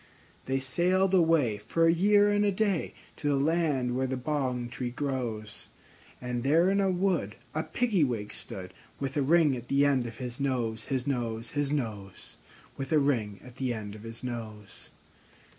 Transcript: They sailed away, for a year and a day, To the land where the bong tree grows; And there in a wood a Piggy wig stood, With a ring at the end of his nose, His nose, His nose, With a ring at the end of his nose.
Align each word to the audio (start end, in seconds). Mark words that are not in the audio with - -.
They 0.47 0.59
sailed 0.59 1.13
away, 1.13 1.59
for 1.59 1.85
a 1.85 1.93
year 1.93 2.31
and 2.31 2.43
a 2.43 2.51
day, 2.51 2.95
To 3.17 3.27
the 3.29 3.35
land 3.35 3.95
where 3.95 4.07
the 4.07 4.17
bong 4.17 4.67
tree 4.67 4.89
grows; 4.89 5.67
And 6.19 6.41
there 6.41 6.71
in 6.71 6.81
a 6.81 6.89
wood 6.89 7.35
a 7.53 7.61
Piggy 7.61 8.03
wig 8.03 8.33
stood, 8.33 8.73
With 8.99 9.15
a 9.15 9.21
ring 9.21 9.55
at 9.55 9.67
the 9.67 9.85
end 9.85 10.07
of 10.07 10.17
his 10.17 10.39
nose, 10.39 10.85
His 10.85 11.05
nose, 11.05 11.51
His 11.51 11.71
nose, 11.71 12.37
With 12.77 12.91
a 12.91 12.97
ring 12.97 13.39
at 13.43 13.57
the 13.57 13.75
end 13.75 13.93
of 13.93 14.01
his 14.01 14.23
nose. 14.23 14.89